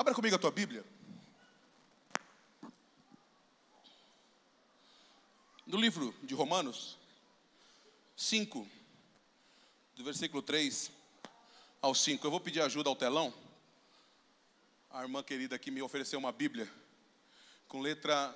[0.00, 0.82] Abra comigo a tua Bíblia.
[5.66, 6.96] No livro de Romanos
[8.16, 8.66] 5,
[9.94, 10.90] do versículo 3
[11.82, 12.26] ao 5.
[12.26, 13.34] Eu vou pedir ajuda ao telão.
[14.88, 16.66] A irmã querida aqui me ofereceu uma Bíblia
[17.68, 18.34] com letra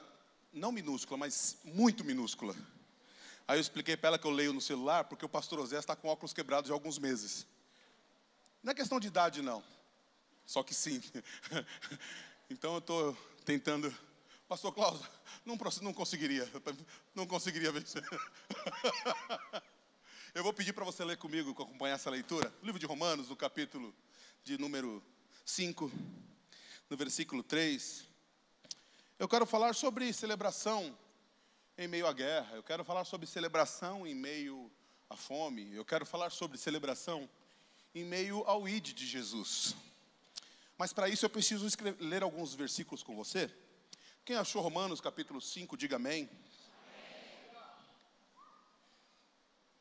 [0.52, 2.54] não minúscula, mas muito minúscula.
[3.48, 5.96] Aí eu expliquei para ela que eu leio no celular, porque o pastor Osé está
[5.96, 7.46] com óculos quebrados há alguns meses.
[8.62, 9.64] Não é questão de idade, não.
[10.46, 11.02] Só que sim.
[12.50, 13.94] então eu estou tentando.
[14.46, 15.06] Pastor Cláudio,
[15.44, 16.48] não, não conseguiria.
[17.14, 18.04] Não conseguiria vencer.
[20.34, 22.52] eu vou pedir para você ler comigo, acompanhar essa leitura.
[22.62, 23.94] O livro de Romanos, no capítulo
[24.42, 25.02] de número
[25.44, 25.90] 5,
[26.90, 28.06] no versículo 3.
[29.18, 30.96] Eu quero falar sobre celebração
[31.78, 32.54] em meio à guerra.
[32.54, 34.70] Eu quero falar sobre celebração em meio
[35.08, 35.74] à fome.
[35.74, 37.28] Eu quero falar sobre celebração
[37.94, 39.74] em meio ao id de Jesus.
[40.76, 43.52] Mas para isso eu preciso escrever, ler alguns versículos com você.
[44.24, 46.28] Quem achou Romanos capítulo 5, diga amém.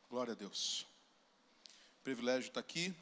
[0.09, 0.86] Glória a Deus.
[2.03, 2.94] Privilégio está aqui.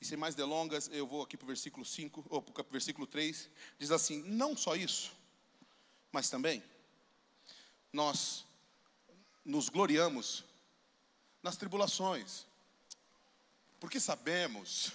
[0.00, 3.06] E sem mais delongas, eu vou aqui para o versículo 5, ou para o versículo
[3.06, 3.48] 3.
[3.78, 5.12] Diz assim: Não só isso,
[6.12, 6.62] mas também
[7.92, 8.44] nós
[9.44, 10.44] nos gloriamos
[11.42, 12.44] nas tribulações,
[13.80, 14.92] porque sabemos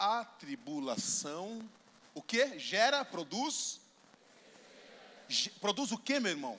[0.00, 1.68] a tribulação,
[2.14, 2.58] o que?
[2.58, 3.78] Gera, produz?
[5.60, 6.58] Produz o que, meu irmão?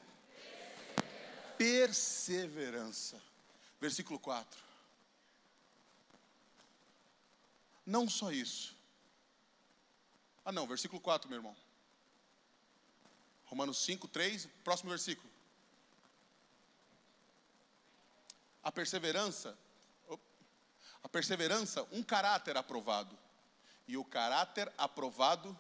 [1.58, 3.20] Perseverança.
[3.80, 4.64] Versículo 4.
[7.84, 8.76] Não só isso.
[10.46, 11.56] Ah, não, versículo 4, meu irmão.
[13.46, 15.30] Romanos 5, 3, próximo versículo.
[18.64, 19.58] A perseverança,
[21.04, 23.18] a perseverança, um caráter aprovado.
[23.88, 25.58] E o caráter aprovado,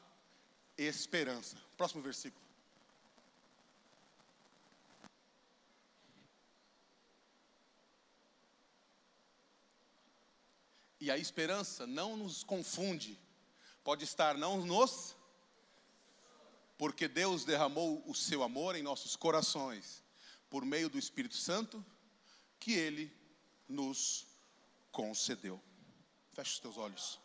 [0.77, 1.57] esperança.
[1.75, 2.41] Próximo versículo.
[10.99, 13.19] E a esperança não nos confunde,
[13.83, 15.15] pode estar não nos
[16.81, 20.03] porque Deus derramou o seu amor em nossos corações
[20.49, 21.85] por meio do Espírito Santo
[22.59, 23.15] que ele
[23.69, 24.25] nos
[24.91, 25.61] concedeu.
[26.33, 27.19] Feche os teus olhos.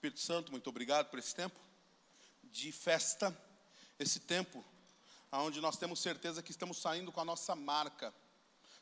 [0.00, 1.60] Espírito Santo, muito obrigado por esse tempo
[2.44, 3.36] de festa,
[3.98, 4.64] esse tempo
[5.30, 8.10] onde nós temos certeza que estamos saindo com a nossa marca,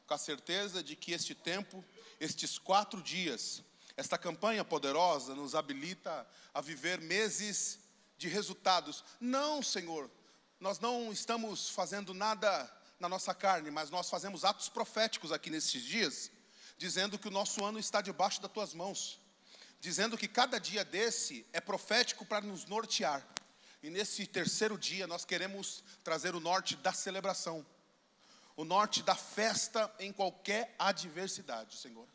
[0.07, 1.85] com a certeza de que este tempo,
[2.21, 3.65] estes quatro dias,
[3.97, 6.25] esta campanha poderosa nos habilita
[6.55, 7.81] a viver meses
[8.17, 9.03] de resultados.
[9.19, 10.09] Não, Senhor,
[10.61, 15.83] nós não estamos fazendo nada na nossa carne, mas nós fazemos atos proféticos aqui nesses
[15.83, 16.31] dias,
[16.77, 19.19] dizendo que o nosso ano está debaixo das tuas mãos,
[19.81, 23.27] dizendo que cada dia desse é profético para nos nortear.
[23.83, 27.65] E nesse terceiro dia nós queremos trazer o norte da celebração,
[28.57, 32.09] o norte da festa em qualquer adversidade, Senhor.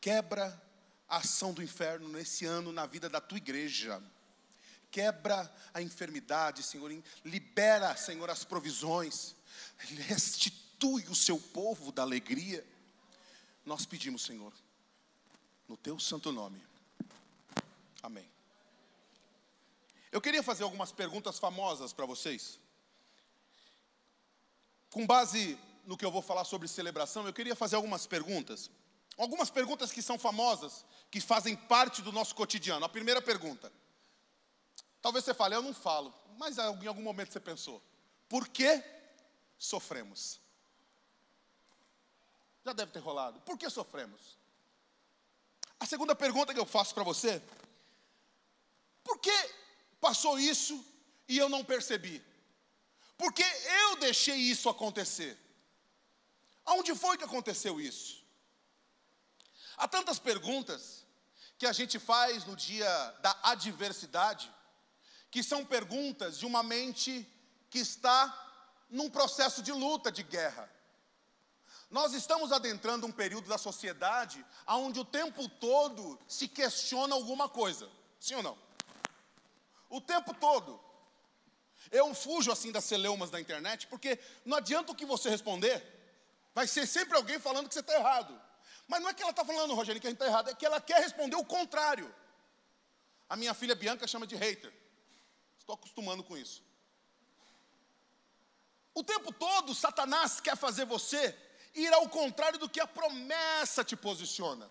[0.00, 0.60] Quebra
[1.08, 4.02] a ação do inferno nesse ano na vida da tua igreja
[4.90, 6.90] quebra a enfermidade, Senhor,
[7.24, 9.34] libera, Senhor, as provisões,
[9.76, 12.64] restitui o seu povo da alegria.
[13.64, 14.52] Nós pedimos, Senhor,
[15.68, 16.62] no teu santo nome.
[18.02, 18.30] Amém.
[20.10, 22.58] Eu queria fazer algumas perguntas famosas para vocês.
[24.90, 28.70] Com base no que eu vou falar sobre celebração, eu queria fazer algumas perguntas.
[29.16, 32.84] Algumas perguntas que são famosas, que fazem parte do nosso cotidiano.
[32.84, 33.72] A primeira pergunta:
[35.02, 37.82] Talvez você fale, eu não falo, mas em algum momento você pensou,
[38.28, 38.82] por que
[39.58, 40.40] sofremos?
[42.64, 43.40] Já deve ter rolado.
[43.40, 44.36] Por que sofremos?
[45.80, 47.42] A segunda pergunta que eu faço para você:
[49.08, 49.50] por que
[50.02, 50.84] passou isso
[51.26, 52.22] e eu não percebi?
[53.16, 55.36] Por que eu deixei isso acontecer?
[56.66, 58.22] Aonde foi que aconteceu isso?
[59.78, 61.06] Há tantas perguntas
[61.56, 62.88] que a gente faz no dia
[63.22, 64.52] da adversidade
[65.30, 67.26] que são perguntas de uma mente
[67.70, 68.20] que está
[68.90, 70.70] num processo de luta, de guerra.
[71.90, 77.90] Nós estamos adentrando um período da sociedade onde o tempo todo se questiona alguma coisa,
[78.20, 78.67] sim ou não?
[79.88, 80.80] O tempo todo.
[81.90, 85.82] Eu fujo assim das celeumas da internet, porque não adianta o que você responder,
[86.54, 88.38] vai ser sempre alguém falando que você está errado.
[88.86, 90.66] Mas não é que ela está falando, Rogério, que a gente está errado, é que
[90.66, 92.12] ela quer responder o contrário.
[93.28, 94.72] A minha filha Bianca chama de hater.
[95.58, 96.62] Estou acostumando com isso.
[98.94, 101.36] O tempo todo, Satanás quer fazer você
[101.74, 104.68] ir ao contrário do que a promessa te posiciona.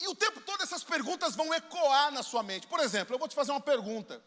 [0.00, 2.66] E o tempo todo essas perguntas vão ecoar na sua mente.
[2.66, 4.22] Por exemplo, eu vou te fazer uma pergunta.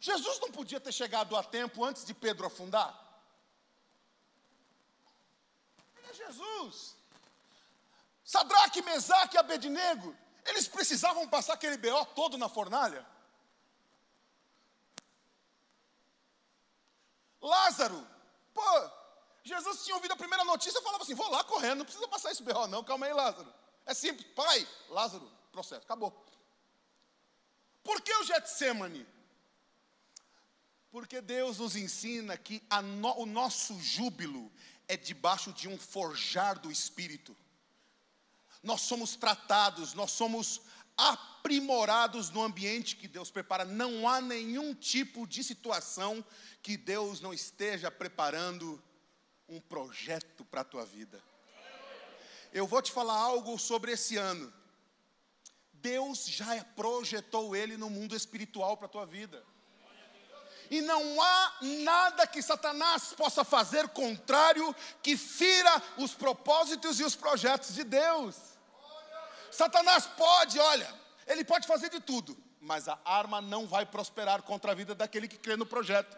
[0.00, 2.98] Jesus não podia ter chegado a tempo antes de Pedro afundar?
[6.08, 6.96] É Jesus.
[8.24, 13.06] Sadraque, Mesaque e Abednego, eles precisavam passar aquele BO todo na fornalha?
[17.40, 18.06] Lázaro,
[18.54, 18.90] pô,
[19.42, 22.30] Jesus tinha ouvido a primeira notícia e falava assim: vou lá correndo, não precisa passar
[22.30, 23.52] esse BO, não, calma aí, Lázaro.
[23.88, 26.12] É simples, pai, Lázaro, processo, acabou.
[27.82, 29.06] Por que o Getsemane?
[30.90, 32.62] Porque Deus nos ensina que
[33.00, 34.52] no, o nosso júbilo
[34.86, 37.34] é debaixo de um forjar do Espírito.
[38.62, 40.60] Nós somos tratados, nós somos
[40.94, 43.64] aprimorados no ambiente que Deus prepara.
[43.64, 46.22] Não há nenhum tipo de situação
[46.62, 48.82] que Deus não esteja preparando
[49.48, 51.22] um projeto para a tua vida.
[52.52, 54.52] Eu vou te falar algo sobre esse ano.
[55.72, 59.44] Deus já projetou ele no mundo espiritual para a tua vida.
[60.70, 67.16] E não há nada que Satanás possa fazer contrário que fira os propósitos e os
[67.16, 68.36] projetos de Deus.
[69.50, 70.94] Satanás pode, olha,
[71.26, 75.26] ele pode fazer de tudo, mas a arma não vai prosperar contra a vida daquele
[75.26, 76.16] que crê no projeto.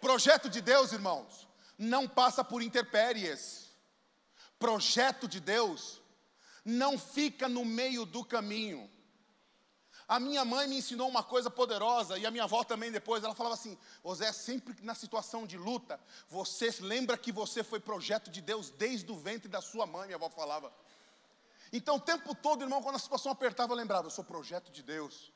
[0.00, 1.46] Projeto de Deus, irmãos,
[1.78, 3.65] não passa por intempéries.
[4.58, 6.00] Projeto de Deus
[6.64, 8.90] não fica no meio do caminho.
[10.08, 13.34] A minha mãe me ensinou uma coisa poderosa, e a minha avó também depois, ela
[13.34, 18.40] falava assim: José, sempre na situação de luta, você lembra que você foi projeto de
[18.40, 20.72] Deus desde o ventre da sua mãe, minha avó falava.
[21.72, 24.82] Então o tempo todo, irmão, quando a situação apertava, eu lembrava: eu sou projeto de
[24.82, 25.32] Deus,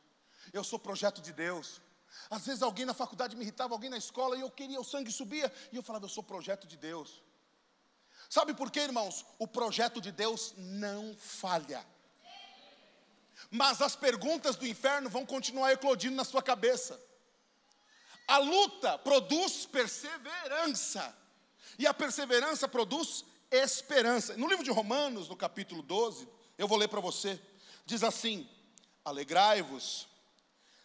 [0.52, 1.80] eu sou projeto de Deus.
[2.28, 5.10] Às vezes alguém na faculdade me irritava, alguém na escola, e eu queria, o sangue
[5.10, 7.22] subia, e eu falava: eu sou projeto de Deus.
[8.30, 9.26] Sabe por quê, irmãos?
[9.40, 11.84] O projeto de Deus não falha.
[13.50, 17.02] Mas as perguntas do inferno vão continuar eclodindo na sua cabeça.
[18.28, 21.12] A luta produz perseverança,
[21.76, 24.36] e a perseverança produz esperança.
[24.36, 27.40] No livro de Romanos, no capítulo 12, eu vou ler para você,
[27.84, 28.48] diz assim:
[29.04, 30.06] Alegrai-vos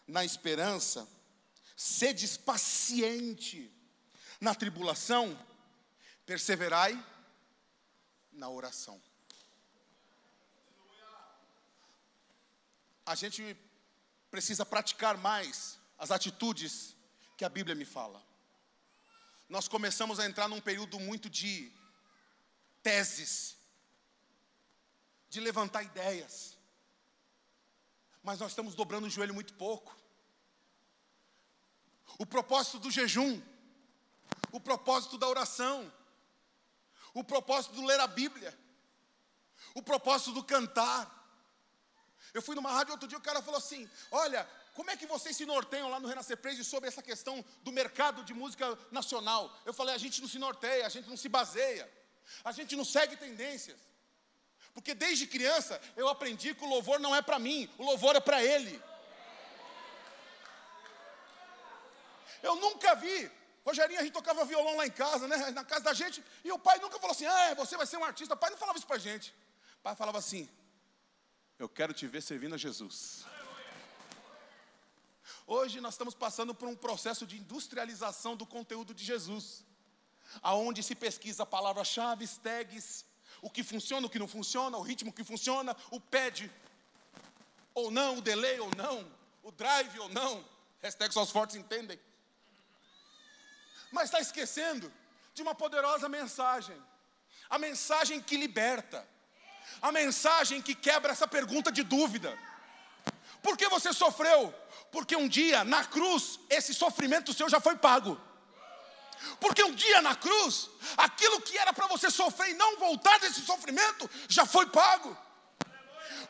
[0.07, 1.07] na esperança,
[1.77, 3.71] sedes paciente
[4.41, 5.37] na tribulação,
[6.25, 6.99] perseverai
[8.35, 9.01] na oração.
[13.05, 13.55] a gente
[14.31, 16.95] precisa praticar mais as atitudes
[17.37, 18.21] que a Bíblia me fala.
[19.47, 21.71] Nós começamos a entrar num período muito de
[22.81, 23.55] teses,
[25.29, 26.57] de levantar ideias,
[28.23, 29.95] mas nós estamos dobrando o joelho muito pouco.
[32.17, 33.39] O propósito do jejum,
[34.51, 35.93] o propósito da oração,
[37.15, 38.55] o propósito do ler a Bíblia,
[39.73, 41.11] o propósito do cantar,
[42.33, 45.35] eu fui numa rádio outro dia, o cara falou assim: Olha, como é que vocês
[45.35, 49.49] se norteiam lá no Renascer Praise sobre essa questão do mercado de música nacional?
[49.65, 51.89] Eu falei: a gente não se norteia, a gente não se baseia,
[52.43, 53.79] a gente não segue tendências.
[54.73, 58.19] Porque desde criança eu aprendi que o louvor não é para mim, o louvor é
[58.19, 58.81] para Ele.
[62.43, 63.31] Eu nunca vi.
[63.65, 65.37] Rogerinho, a gente tocava violão lá em casa, né?
[65.51, 68.03] Na casa da gente, e o pai nunca falou assim: ah, você vai ser um
[68.03, 68.35] artista.
[68.35, 69.33] O pai não falava isso para a gente.
[69.79, 70.47] O pai falava assim:
[71.57, 73.25] eu quero te ver servindo a Jesus.
[75.47, 79.63] Hoje nós estamos passando por um processo de industrialização do conteúdo de Jesus,
[80.41, 83.05] aonde se pesquisa palavras-chave, tags,
[83.41, 86.51] o que funciona, o que não funciona, o ritmo que funciona, o pad
[87.73, 89.05] ou não, o delay ou não,
[89.43, 90.43] o drive ou não.
[90.81, 91.99] Hashtag só os fortes entendem.
[93.91, 94.91] Mas está esquecendo
[95.33, 96.75] de uma poderosa mensagem,
[97.49, 99.05] a mensagem que liberta,
[99.81, 102.37] a mensagem que quebra essa pergunta de dúvida.
[103.41, 104.53] Por que você sofreu?
[104.91, 108.19] Porque um dia na cruz esse sofrimento seu já foi pago.
[109.39, 113.41] Porque um dia na cruz, aquilo que era para você sofrer e não voltar desse
[113.41, 115.17] sofrimento já foi pago.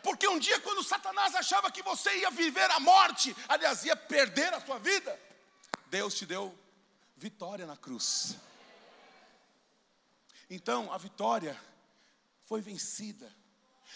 [0.04, 4.54] Porque um dia, quando Satanás achava que você ia viver a morte, aliás, ia perder
[4.54, 5.20] a sua vida,
[5.88, 6.58] Deus te deu
[7.16, 8.36] vitória na cruz.
[10.50, 11.60] Então, a vitória
[12.44, 13.32] foi vencida.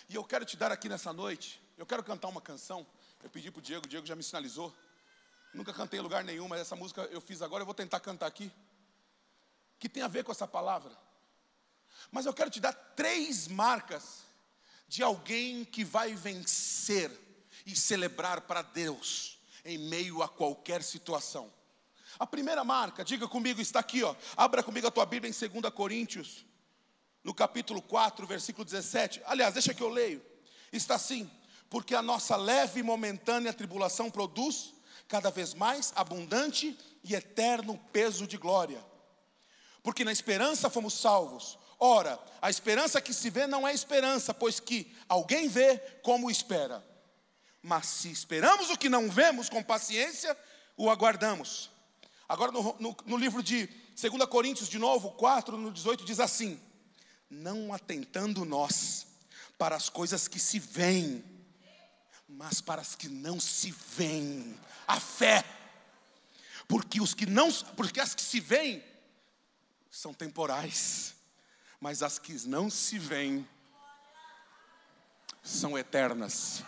[0.08, 2.86] E eu quero te dar aqui nessa noite, eu quero cantar uma canção.
[3.22, 4.74] Eu pedi para o Diego, o Diego já me sinalizou.
[5.54, 8.28] Nunca cantei em lugar nenhum, mas essa música eu fiz agora, eu vou tentar cantar
[8.28, 8.52] aqui.
[9.78, 10.96] Que tem a ver com essa palavra.
[12.12, 14.24] Mas eu quero te dar três marcas
[14.88, 17.12] de alguém que vai vencer
[17.66, 21.54] e celebrar para Deus em meio a qualquer situação.
[22.18, 24.16] A primeira marca, diga comigo, está aqui, ó.
[24.36, 26.46] Abra comigo a tua Bíblia em 2 Coríntios
[27.24, 29.22] no capítulo 4, versículo 17.
[29.26, 30.24] Aliás, deixa que eu leio.
[30.72, 31.30] está assim:
[31.70, 34.74] porque a nossa leve e momentânea tribulação produz
[35.08, 38.84] cada vez mais abundante e eterno peso de glória.
[39.82, 41.58] Porque na esperança fomos salvos.
[41.80, 46.86] Ora, a esperança que se vê não é esperança, pois que alguém vê como espera.
[47.62, 50.38] Mas se esperamos o que não vemos com paciência,
[50.76, 51.72] o aguardamos.
[52.30, 53.66] Agora, no, no, no livro de
[54.00, 56.62] 2 Coríntios, de novo, 4, no 18, diz assim:
[57.28, 59.08] Não atentando nós
[59.58, 61.24] para as coisas que se veem,
[62.28, 64.56] mas para as que não se veem,
[64.88, 65.44] a fé.
[66.68, 68.84] Porque os que não, porque as que se veem
[69.90, 71.16] são temporais,
[71.82, 73.48] mas as que não se veem
[75.42, 76.64] são eternas.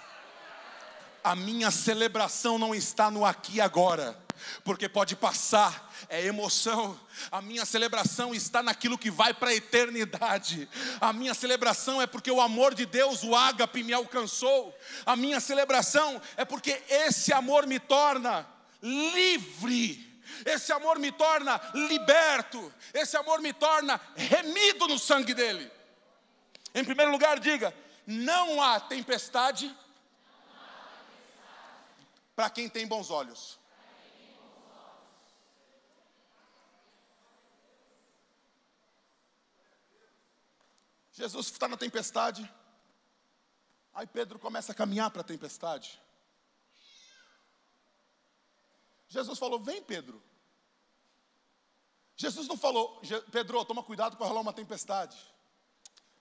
[1.24, 4.20] A minha celebração não está no aqui e agora
[4.64, 7.00] porque pode passar, é emoção.
[7.32, 10.68] A minha celebração está naquilo que vai para a eternidade.
[11.00, 14.76] A minha celebração é porque o amor de Deus, o ágape, me alcançou.
[15.06, 18.48] A minha celebração é porque esse amor me torna
[18.82, 20.10] livre.
[20.46, 22.74] Esse amor me torna liberto.
[22.94, 25.72] Esse amor me torna remido no sangue dele.
[26.74, 27.74] Em primeiro lugar, diga:
[28.08, 29.76] não há tempestade
[32.36, 33.61] para quem tem bons olhos.
[41.22, 42.52] Jesus está na tempestade.
[43.94, 46.02] Aí Pedro começa a caminhar para a tempestade.
[49.08, 50.20] Jesus falou: Vem, Pedro.
[52.16, 53.00] Jesus não falou,
[53.32, 55.16] Pedro, toma cuidado para rolar uma tempestade.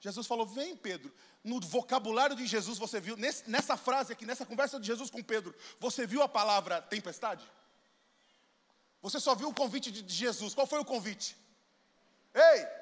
[0.01, 1.11] Jesus falou: Vem, Pedro.
[1.43, 3.17] No vocabulário de Jesus, você viu,
[3.47, 7.51] nessa frase aqui, nessa conversa de Jesus com Pedro, você viu a palavra tempestade?
[9.01, 10.53] Você só viu o convite de Jesus.
[10.53, 11.35] Qual foi o convite?
[12.35, 12.80] Ei,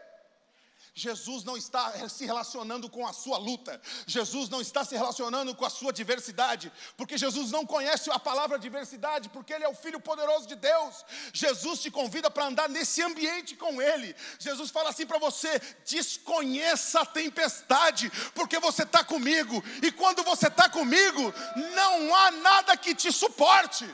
[0.98, 5.64] Jesus não está se relacionando com a sua luta, Jesus não está se relacionando com
[5.64, 10.00] a sua diversidade, porque Jesus não conhece a palavra diversidade, porque Ele é o Filho
[10.00, 11.04] poderoso de Deus.
[11.32, 14.14] Jesus te convida para andar nesse ambiente com Ele.
[14.40, 20.48] Jesus fala assim para você: desconheça a tempestade, porque você está comigo, e quando você
[20.48, 21.32] está comigo,
[21.74, 23.88] não há nada que te suporte.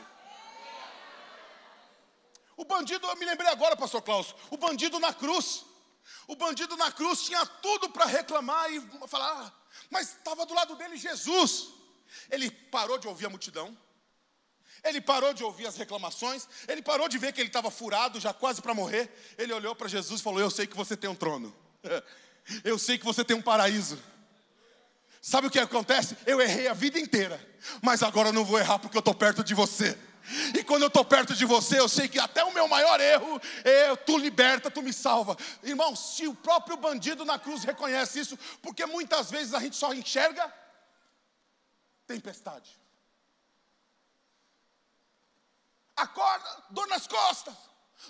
[2.56, 5.64] O bandido, eu me lembrei agora, Pastor Klaus, o bandido na cruz.
[6.26, 9.52] O bandido na cruz tinha tudo para reclamar e falar, ah,
[9.90, 11.68] mas estava do lado dele Jesus.
[12.30, 13.76] Ele parou de ouvir a multidão,
[14.82, 18.32] ele parou de ouvir as reclamações, ele parou de ver que ele estava furado, já
[18.32, 19.10] quase para morrer.
[19.38, 21.54] Ele olhou para Jesus e falou: Eu sei que você tem um trono,
[22.62, 23.98] eu sei que você tem um paraíso.
[25.22, 26.18] Sabe o que acontece?
[26.26, 27.40] Eu errei a vida inteira,
[27.80, 29.98] mas agora eu não vou errar porque eu estou perto de você.
[30.54, 33.40] E quando eu estou perto de você, eu sei que até o meu maior erro,
[33.64, 35.36] eu, tu liberta, tu me salva.
[35.62, 39.92] Irmão, se o próprio bandido na cruz reconhece isso, porque muitas vezes a gente só
[39.92, 40.52] enxerga
[42.06, 42.70] tempestade.
[45.96, 47.54] Acorda, dor nas costas.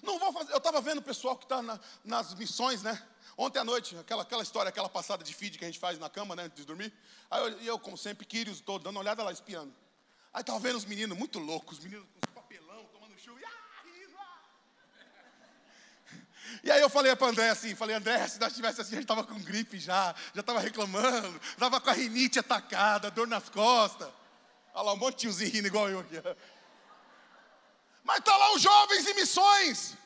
[0.02, 0.52] Não vou fazer.
[0.52, 3.00] Eu estava vendo o pessoal que está na, nas missões, né?
[3.36, 6.08] Ontem à noite, aquela, aquela história, aquela passada de feed que a gente faz na
[6.08, 6.44] cama, né?
[6.44, 6.92] Antes de dormir.
[7.30, 9.74] Aí eu, eu como sempre, Quírios, estou dando uma olhada lá, espiando.
[10.34, 13.40] Aí estava vendo os meninos muito loucos, os meninos com papelão, tomando chuva.
[16.62, 19.04] E aí eu falei para André assim, falei, André, se nós tivesse assim, a gente
[19.04, 24.08] estava com gripe já, já estava reclamando, estava com a rinite atacada, dor nas costas.
[24.72, 26.20] Olha lá, um monte de tiozinho rindo igual eu aqui.
[28.02, 29.96] Mas está lá os jovens em missões.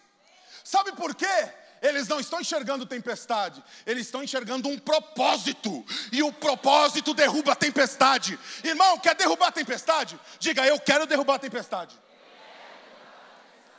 [0.63, 1.55] Sabe por quê?
[1.83, 7.57] Eles não estão enxergando tempestade, eles estão enxergando um propósito, e o propósito derruba a
[7.57, 8.39] tempestade.
[8.65, 10.19] Irmão, quer derrubar a tempestade?
[10.39, 11.99] Diga, eu quero derrubar a tempestade.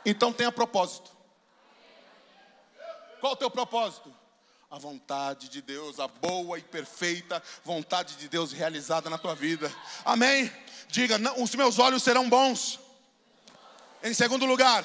[0.04, 1.10] Então tenha propósito.
[3.20, 4.14] Qual o teu propósito?
[4.70, 9.70] A vontade de Deus, a boa e perfeita vontade de Deus realizada na tua vida.
[10.04, 10.50] Amém?
[10.88, 12.78] Diga, os meus olhos serão bons.
[14.02, 14.84] Em segundo lugar,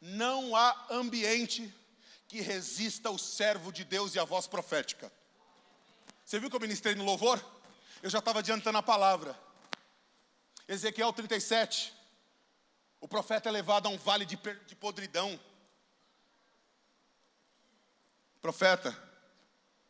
[0.00, 1.72] não há ambiente
[2.26, 5.12] que resista ao servo de Deus e à voz profética.
[6.24, 7.44] Você viu que eu ministrei no louvor?
[8.02, 9.38] Eu já estava adiantando a palavra.
[10.68, 11.92] Ezequiel 37.
[13.00, 15.38] O profeta é levado a um vale de, de podridão.
[18.40, 18.96] Profeta,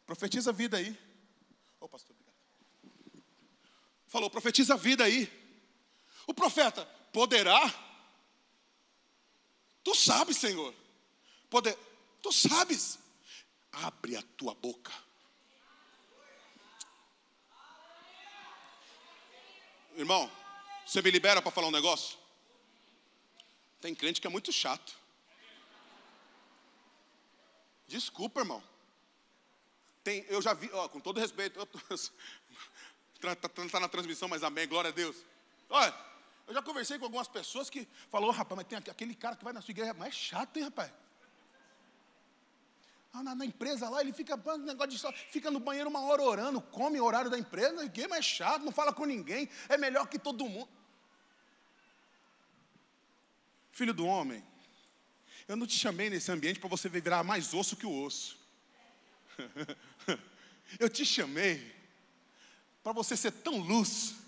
[0.06, 0.90] profetiza a vida aí.
[1.78, 3.24] Ô oh, pastor, obrigado.
[4.06, 5.30] Falou, profetiza a vida aí.
[6.26, 7.89] O profeta, poderá
[9.82, 10.74] Tu sabes, Senhor.
[11.48, 11.76] Poder,
[12.22, 12.98] tu sabes.
[13.72, 14.92] Abre a tua boca.
[19.96, 20.30] Irmão,
[20.86, 22.18] você me libera para falar um negócio?
[23.80, 24.94] Tem crente que é muito chato.
[27.86, 28.62] Desculpa, irmão.
[30.04, 31.60] Tem, eu já vi, ó, com todo respeito,
[33.14, 35.16] está tá, tá na transmissão, mas amém, glória a Deus.
[35.68, 35.92] Olha,
[36.50, 39.52] eu já conversei com algumas pessoas que falou, rapaz, mas tem aquele cara que vai
[39.52, 40.92] na sua igreja, mas é chato, hein, rapaz?
[43.12, 46.22] Ah, na, na, empresa lá, ele fica, negócio de só, fica no banheiro uma hora
[46.22, 50.08] orando, come o horário da empresa, ninguém mais chato, não fala com ninguém, é melhor
[50.08, 50.68] que todo mundo.
[53.70, 54.44] Filho do homem,
[55.46, 58.36] eu não te chamei nesse ambiente para você virar mais osso que o osso.
[60.80, 61.76] eu te chamei
[62.82, 64.19] para você ser tão luz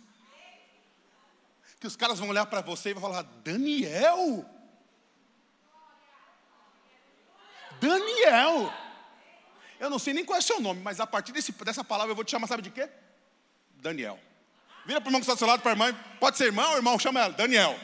[1.82, 4.48] que os caras vão olhar para você e vão falar: Daniel.
[7.80, 8.72] Daniel.
[9.80, 12.12] Eu não sei nem qual é o seu nome, mas a partir desse, dessa palavra
[12.12, 12.88] eu vou te chamar, sabe de quê?
[13.74, 14.16] Daniel.
[14.86, 15.92] Vira para o irmão que está do seu lado, para a irmã.
[16.20, 17.32] Pode ser irmão ou irmão, chama ela.
[17.32, 17.76] Daniel.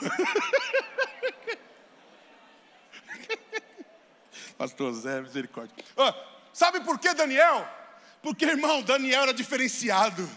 [4.58, 5.76] Pastor Zé, misericórdia.
[5.96, 6.12] Oh,
[6.52, 7.68] sabe por que Daniel?
[8.20, 10.28] Porque, irmão, Daniel era diferenciado.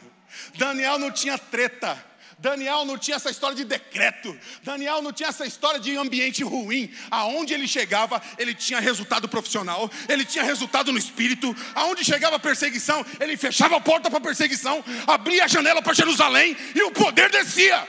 [0.56, 2.10] Daniel não tinha treta.
[2.40, 4.38] Daniel não tinha essa história de decreto.
[4.64, 6.92] Daniel não tinha essa história de ambiente ruim.
[7.12, 11.54] Aonde ele chegava, ele tinha resultado profissional, ele tinha resultado no espírito.
[11.76, 15.94] Aonde chegava a perseguição, ele fechava a porta para a perseguição, abria a janela para
[15.94, 17.86] Jerusalém e o poder descia.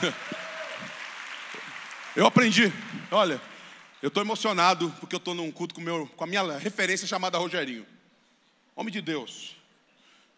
[2.16, 2.72] Eu aprendi,
[3.10, 3.40] olha,
[4.02, 7.38] eu estou emocionado porque eu estou num culto com, meu, com a minha referência chamada
[7.38, 7.86] Rogerinho.
[8.74, 9.56] Homem de Deus.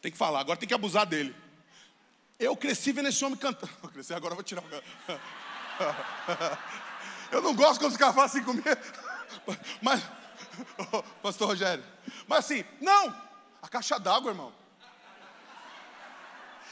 [0.01, 1.35] Tem que falar, agora tem que abusar dele.
[2.39, 3.73] Eu cresci vendo esse homem cantando.
[3.83, 4.65] Eu cresci, agora eu vou tirar.
[7.31, 8.67] Eu não gosto quando os caras falam assim comigo.
[9.81, 10.03] Mas,
[11.23, 11.85] pastor Rogério.
[12.27, 13.15] Mas assim, não,
[13.63, 14.53] a caixa d'água, irmão.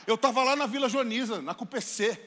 [0.06, 2.18] Eu estava lá na Vila Joaniza, na CUPC.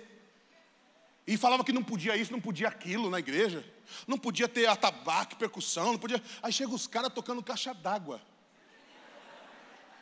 [1.25, 3.65] E falava que não podia isso, não podia aquilo na igreja.
[4.07, 6.21] Não podia ter atabaque, percussão, não podia.
[6.41, 8.21] Aí chega os caras tocando caixa d'água.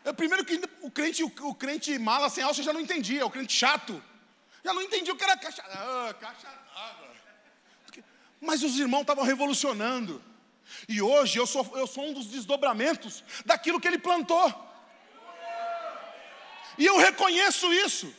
[0.03, 3.53] É primeiro que o crente, o, crente mala sem alça já não entendia, o crente
[3.53, 4.03] chato.
[4.63, 7.11] Já não entendia o que era caixa, ah, caixa d'água.
[8.39, 10.23] Mas os irmãos estavam revolucionando.
[10.87, 14.51] E hoje eu sou, eu sou um dos desdobramentos daquilo que ele plantou.
[16.77, 18.11] E eu reconheço isso.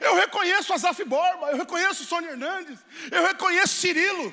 [0.00, 2.78] Eu reconheço Azaf Borba, eu reconheço Sônia Hernandes,
[3.10, 4.32] eu reconheço Cirilo.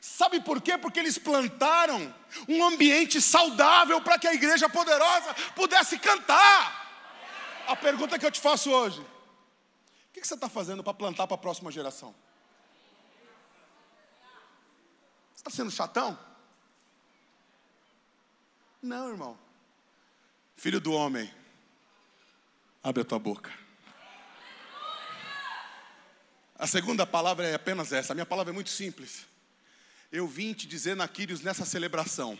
[0.00, 0.76] Sabe por quê?
[0.76, 2.14] Porque eles plantaram
[2.48, 6.82] um ambiente saudável para que a igreja poderosa pudesse cantar.
[7.66, 11.34] A pergunta que eu te faço hoje: o que você está fazendo para plantar para
[11.34, 12.14] a próxima geração?
[15.34, 16.18] Você está sendo chatão?
[18.82, 19.38] Não, irmão.
[20.56, 21.32] Filho do homem,
[22.82, 23.63] abre a tua boca.
[26.64, 28.14] A segunda palavra é apenas essa.
[28.14, 29.26] A minha palavra é muito simples.
[30.10, 32.38] Eu vim te dizer, Naquírios, nessa celebração,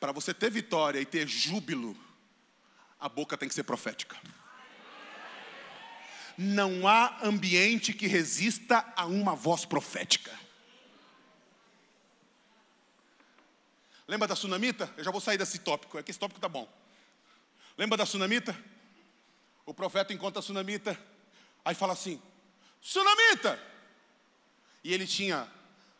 [0.00, 1.94] para você ter vitória e ter júbilo,
[2.98, 4.16] a boca tem que ser profética.
[6.38, 10.32] Não há ambiente que resista a uma voz profética.
[14.08, 14.90] Lembra da sunamita?
[14.96, 16.66] Eu já vou sair desse tópico, é que esse tópico tá bom.
[17.76, 18.58] Lembra da sunamita?
[19.66, 20.98] O profeta encontra a sunamita,
[21.62, 22.18] aí fala assim:
[22.82, 23.58] Sunamita!
[24.82, 25.48] E ele tinha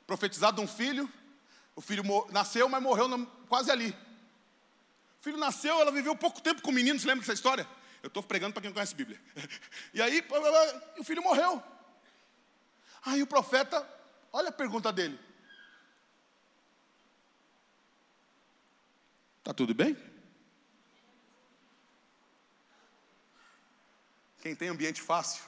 [0.05, 1.11] profetizado um filho,
[1.77, 3.09] o filho nasceu, mas morreu
[3.49, 3.91] quase ali.
[5.21, 7.67] O filho nasceu, ela viveu pouco tempo com o menino, você lembra dessa história?
[8.03, 9.21] Eu estou pregando para quem não conhece a Bíblia.
[9.95, 10.27] E aí,
[10.99, 11.63] o filho morreu.
[13.05, 13.89] Aí o profeta,
[14.33, 15.19] olha a pergunta dele.
[19.45, 19.97] Tá tudo bem?
[24.41, 25.45] Quem tem ambiente fácil,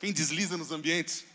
[0.00, 1.26] quem desliza nos ambientes?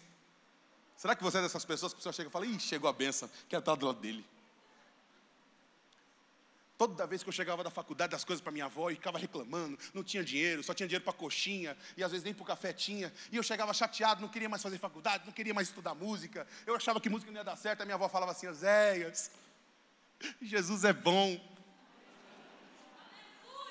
[0.98, 2.94] Será que você é dessas pessoas que a pessoa chega e fala, ih, chegou a
[2.94, 4.26] benção, quero estar do lado dele.
[6.76, 9.78] Toda vez que eu chegava da faculdade, das coisas para minha avó, e ficava reclamando,
[9.94, 12.74] não tinha dinheiro, só tinha dinheiro para coxinha, e às vezes nem para o café
[12.74, 16.48] tinha, e eu chegava chateado, não queria mais fazer faculdade, não queria mais estudar música,
[16.66, 19.30] eu achava que música não ia dar certo, a minha avó falava assim, Zéias,
[20.42, 21.40] Jesus é bom.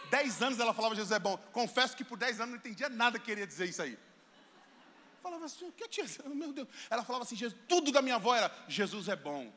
[0.09, 3.19] Dez anos ela falava Jesus é bom, confesso que por dez anos não entendia nada
[3.19, 3.99] que queria dizer isso aí
[5.25, 6.05] falava assim, o que tia?
[6.29, 6.69] Meu Deus.
[6.91, 9.51] Ela falava assim, Jesus, tudo da minha avó era, Jesus é bom.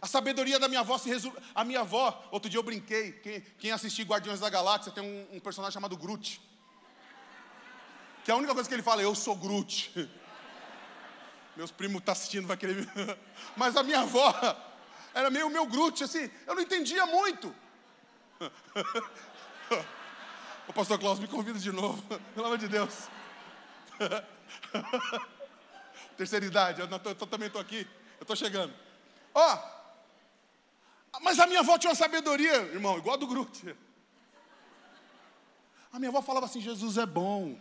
[0.00, 1.36] A sabedoria da minha avó se resume.
[1.54, 3.12] A minha avó, outro dia eu brinquei.
[3.12, 6.42] Quem, quem assistiu Guardiões da Galáxia tem um, um, personagem chamado Groot.
[8.24, 9.92] Que a única coisa que ele fala é: Eu sou Groot.
[11.56, 12.88] Meus primos estão tá assistindo, vai querer.
[13.56, 14.34] Mas a minha avó
[15.14, 16.28] era meio meu Groot, assim.
[16.48, 17.54] Eu não entendia muito.
[20.66, 22.02] O pastor Klaus me convida de novo,
[22.34, 23.08] pelo amor de Deus.
[26.16, 27.86] Terceira idade, eu, tô, eu também estou aqui,
[28.18, 28.72] eu estou chegando.
[29.34, 29.58] Ó,
[31.14, 33.74] oh, mas a minha avó tinha uma sabedoria, irmão, igual a do Grute.
[35.92, 37.58] A minha avó falava assim: Jesus é bom.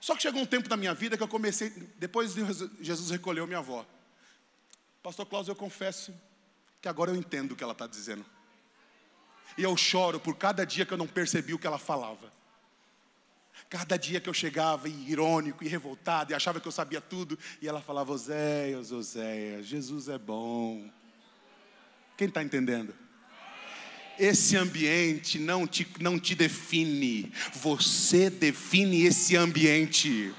[0.00, 2.44] Só que chegou um tempo da minha vida que eu comecei, depois de
[2.80, 3.84] Jesus recolheu minha avó.
[5.02, 6.14] Pastor Cláudio, eu confesso
[6.80, 8.24] que agora eu entendo o que ela está dizendo.
[9.56, 12.32] E eu choro por cada dia que eu não percebi o que ela falava.
[13.70, 17.68] Cada dia que eu chegava irônico e revoltado e achava que eu sabia tudo, e
[17.68, 20.90] ela falava: Oséias, Oséias, Jesus é bom.
[22.16, 22.94] Quem está entendendo?
[24.18, 30.34] Esse ambiente não te, não te define, você define esse ambiente.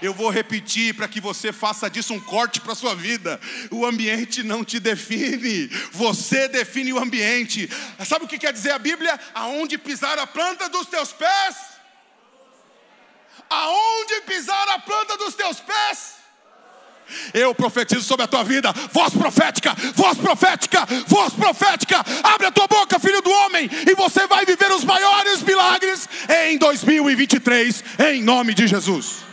[0.00, 3.38] Eu vou repetir para que você faça disso um corte para a sua vida.
[3.70, 7.68] O ambiente não te define, você define o ambiente.
[8.06, 9.18] Sabe o que quer dizer a Bíblia?
[9.34, 11.71] Aonde pisar a planta dos teus pés?
[13.52, 16.14] Aonde pisar a planta dos teus pés?
[17.34, 22.02] Eu profetizo sobre a tua vida, voz profética, voz profética, voz profética.
[22.22, 26.08] Abre a tua boca, filho do homem, e você vai viver os maiores milagres
[26.46, 29.31] em 2023, em nome de Jesus.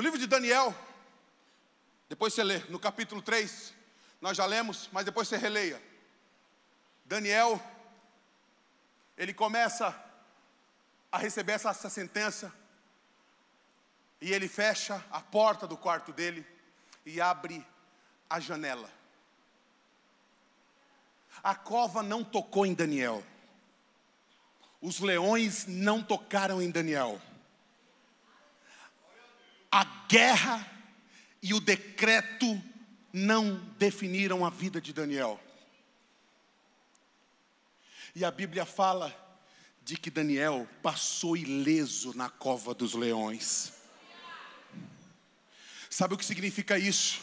[0.00, 0.74] No livro de Daniel,
[2.08, 3.74] depois você lê, no capítulo 3,
[4.18, 5.78] nós já lemos, mas depois você releia.
[7.04, 7.62] Daniel,
[9.14, 9.94] ele começa
[11.12, 12.50] a receber essa, essa sentença,
[14.22, 16.46] e ele fecha a porta do quarto dele
[17.04, 17.62] e abre
[18.30, 18.90] a janela.
[21.42, 23.22] A cova não tocou em Daniel.
[24.80, 27.20] Os leões não tocaram em Daniel.
[29.70, 30.66] A guerra
[31.42, 32.60] e o decreto
[33.12, 35.40] não definiram a vida de Daniel.
[38.14, 39.14] E a Bíblia fala
[39.82, 43.72] de que Daniel passou ileso na cova dos leões.
[45.88, 47.20] Sabe o que significa isso?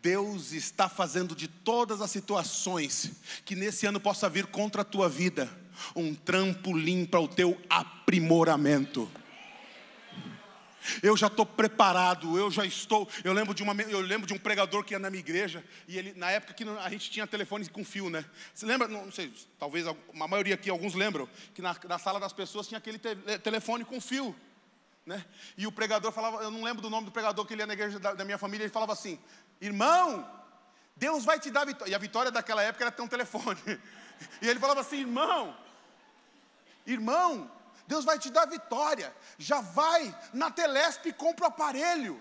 [0.00, 3.12] Deus está fazendo de todas as situações
[3.44, 5.48] que nesse ano possa vir contra a tua vida
[5.94, 9.10] um trampolim para o teu aprimoramento.
[11.02, 13.08] Eu já estou preparado, eu já estou.
[13.22, 15.98] Eu lembro de uma, eu lembro de um pregador que ia na minha igreja e
[15.98, 18.24] ele na época que a gente tinha telefone com fio, né?
[18.54, 18.88] Você lembra?
[18.88, 22.66] Não, não sei, talvez a maioria aqui, alguns lembram que na, na sala das pessoas
[22.66, 24.34] tinha aquele te, telefone com fio,
[25.06, 25.24] né?
[25.56, 27.74] E o pregador falava, eu não lembro do nome do pregador que ele ia na
[27.74, 29.18] igreja da, da minha família, ele falava assim:
[29.60, 30.28] "Irmão,
[30.96, 31.90] Deus vai te dar vitória".
[31.90, 33.60] E a vitória daquela época era ter um telefone.
[34.40, 35.56] E ele falava assim: "Irmão,
[36.86, 37.50] irmão,
[37.86, 39.14] Deus vai te dar vitória.
[39.38, 42.20] Já vai na Telesp e compra o aparelho.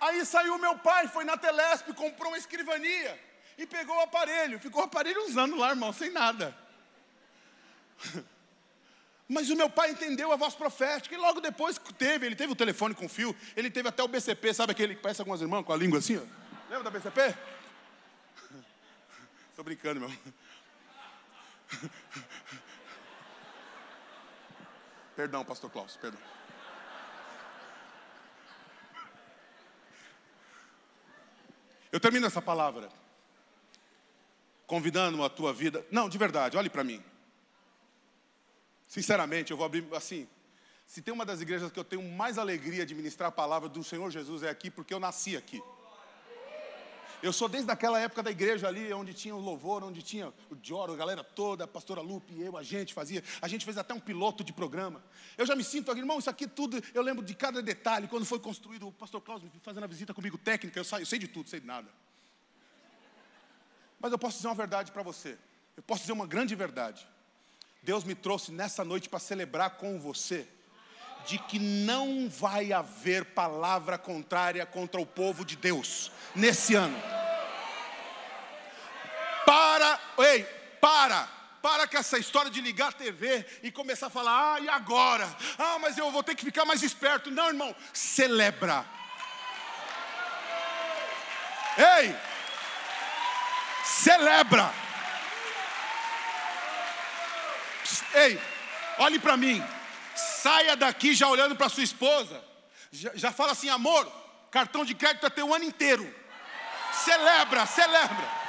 [0.00, 3.20] Aí saiu meu pai, foi na Telesp, comprou uma escrivania
[3.58, 4.58] e pegou o aparelho.
[4.58, 6.56] Ficou o aparelho usando lá, irmão, sem nada.
[9.28, 12.56] Mas o meu pai entendeu a voz profética e logo depois teve, ele teve o
[12.56, 15.72] telefone com fio, ele teve até o BCP, sabe aquele que parece algumas irmãs com
[15.72, 16.16] a língua assim?
[16.16, 16.22] Ó?
[16.68, 17.36] Lembra da BCP?
[19.50, 20.10] Estou brincando, meu.
[25.16, 26.20] Perdão, pastor Klaus, perdão.
[31.92, 32.88] Eu termino essa palavra
[34.66, 35.84] convidando a tua vida.
[35.90, 37.02] Não, de verdade, olhe para mim.
[38.86, 40.28] Sinceramente, eu vou abrir assim.
[40.86, 43.84] Se tem uma das igrejas que eu tenho mais alegria de ministrar a palavra do
[43.84, 45.62] Senhor Jesus é aqui, porque eu nasci aqui.
[47.22, 50.54] Eu sou desde aquela época da igreja ali, onde tinha o louvor, onde tinha o
[50.54, 53.22] Dioro, a galera toda, a pastora Lupe, eu, a gente fazia.
[53.42, 55.02] A gente fez até um piloto de programa.
[55.36, 58.08] Eu já me sinto irmão, isso aqui tudo, eu lembro de cada detalhe.
[58.08, 61.18] Quando foi construído, o pastor Cláudio fazendo a visita comigo técnica, eu, saio, eu sei
[61.18, 61.88] de tudo, sei de nada.
[63.98, 65.36] Mas eu posso dizer uma verdade para você.
[65.76, 67.06] Eu posso dizer uma grande verdade.
[67.82, 70.48] Deus me trouxe nessa noite para celebrar com você
[71.26, 76.96] de que não vai haver palavra contrária contra o povo de Deus nesse ano.
[79.44, 80.44] Para, ei,
[80.80, 81.28] para,
[81.60, 85.28] para com essa história de ligar a TV e começar a falar, ah, e agora?
[85.58, 87.30] Ah, mas eu vou ter que ficar mais esperto.
[87.30, 88.84] Não, irmão, celebra.
[91.76, 92.16] Ei,
[93.84, 94.72] celebra.
[98.14, 98.40] Ei,
[98.98, 99.62] olhe para mim.
[100.42, 102.42] Saia daqui já olhando para sua esposa.
[102.90, 104.10] Já, já, fala assim, amor,
[104.50, 106.12] cartão de crédito até o ano inteiro.
[106.92, 108.40] Celebra, celebra.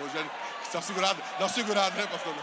[0.00, 0.30] Rogério,
[0.62, 2.34] está segurado, dá uma segurada, né, pastor?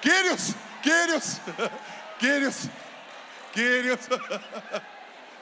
[0.00, 1.40] Quírios, Quírios,
[2.18, 2.68] Quírios,
[3.52, 4.00] Quírios,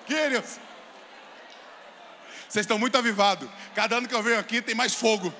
[0.07, 0.59] Quírios.
[2.53, 3.49] Vocês estão muito avivados.
[3.75, 5.33] Cada ano que eu venho aqui tem mais fogo.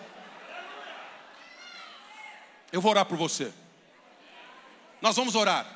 [2.73, 3.53] Eu vou orar por você.
[4.99, 5.67] Nós vamos orar.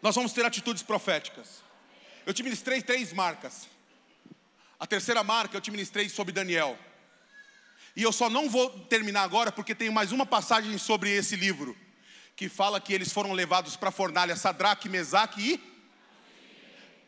[0.00, 1.64] Nós vamos ter atitudes proféticas.
[2.24, 3.66] Eu te ministrei três marcas.
[4.78, 6.78] A terceira marca eu te ministrei sobre Daniel.
[7.96, 11.76] E eu só não vou terminar agora porque tem mais uma passagem sobre esse livro
[12.36, 15.74] que fala que eles foram levados para a fornalha Sadraque, Mesaque e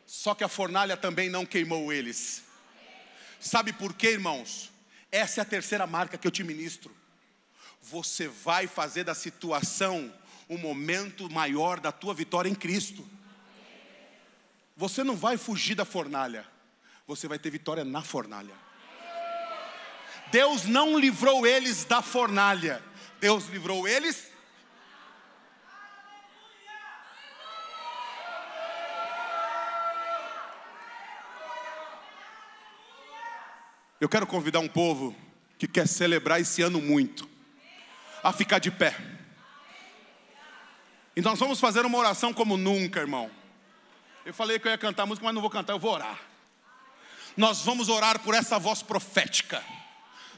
[0.05, 2.46] só que a fornalha também não queimou eles.
[3.39, 4.71] Sabe por quê, irmãos?
[5.11, 6.95] Essa é a terceira marca que eu te ministro.
[7.81, 10.13] Você vai fazer da situação
[10.49, 13.07] um momento maior da tua vitória em Cristo.
[14.75, 16.45] Você não vai fugir da fornalha,
[17.07, 18.53] você vai ter vitória na fornalha.
[20.31, 22.83] Deus não livrou eles da fornalha,
[23.19, 24.31] Deus livrou eles.
[33.99, 35.15] Eu quero convidar um povo
[35.57, 37.27] que quer celebrar esse ano muito,
[38.23, 38.95] a ficar de pé.
[41.15, 43.31] E nós vamos fazer uma oração como nunca, irmão.
[44.23, 46.19] Eu falei que eu ia cantar música, mas não vou cantar, eu vou orar.
[47.35, 49.63] Nós vamos orar por essa voz profética.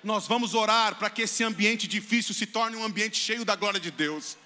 [0.02, 3.80] Nós vamos orar para que esse ambiente difícil se torne um ambiente cheio da glória
[3.80, 4.38] de Deus.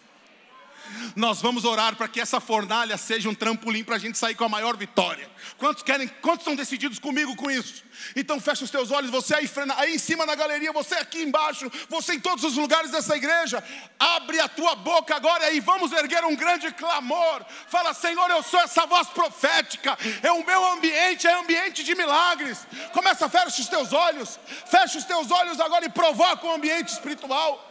[1.15, 4.43] Nós vamos orar para que essa fornalha seja um trampolim para a gente sair com
[4.43, 5.29] a maior vitória.
[5.57, 7.83] Quantos querem, quantos estão decididos comigo com isso?
[8.15, 11.71] Então fecha os teus olhos, você aí, aí em cima na galeria, você aqui embaixo,
[11.89, 13.63] você em todos os lugares dessa igreja,
[13.99, 17.45] abre a tua boca agora e vamos erguer um grande clamor.
[17.67, 22.65] Fala, Senhor, eu sou essa voz profética, é o meu ambiente, é ambiente de milagres.
[22.91, 26.89] Começa, fecha os teus olhos, fecha os teus olhos agora e provoca o um ambiente
[26.89, 27.69] espiritual.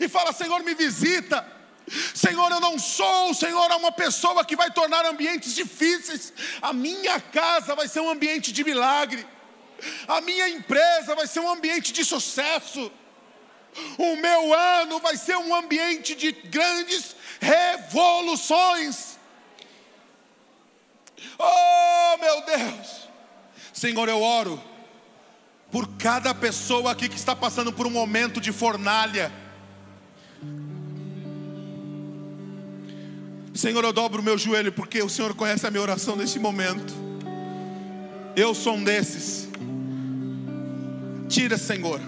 [0.00, 1.51] E fala, Senhor, me visita.
[2.14, 6.32] Senhor, eu não sou, Senhor, uma pessoa que vai tornar ambientes difíceis.
[6.60, 9.26] A minha casa vai ser um ambiente de milagre.
[10.06, 12.90] A minha empresa vai ser um ambiente de sucesso.
[13.98, 19.18] O meu ano vai ser um ambiente de grandes revoluções.
[21.38, 23.08] Oh, meu Deus.
[23.72, 24.62] Senhor, eu oro
[25.70, 29.32] por cada pessoa aqui que está passando por um momento de fornalha
[33.54, 36.94] Senhor, eu dobro o meu joelho porque o Senhor conhece a minha oração neste momento.
[38.34, 39.48] Eu sou um desses.
[41.28, 42.00] Tira, Senhor.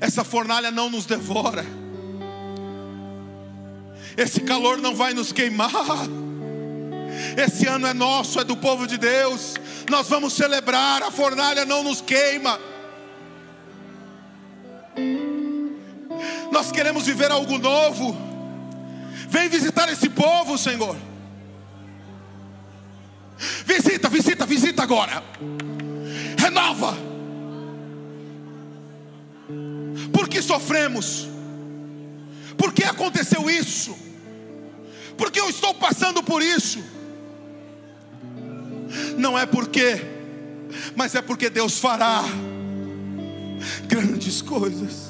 [0.00, 1.64] Essa fornalha não nos devora.
[4.16, 5.70] Esse calor não vai nos queimar.
[7.36, 9.54] Esse ano é nosso, é do povo de Deus.
[9.88, 12.58] Nós vamos celebrar, a fornalha não nos queima.
[16.50, 18.29] Nós queremos viver algo novo.
[19.30, 20.96] Vem visitar esse povo, Senhor.
[23.64, 25.22] Visita, visita, visita agora.
[26.36, 26.96] Renova.
[30.12, 31.28] Por que sofremos?
[32.58, 33.96] Por que aconteceu isso?
[35.16, 36.82] Por que eu estou passando por isso?
[39.16, 40.02] Não é porque,
[40.96, 42.22] mas é porque Deus fará
[43.86, 45.09] grandes coisas.